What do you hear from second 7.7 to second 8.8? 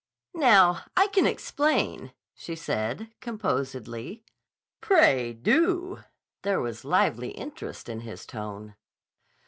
in his tone.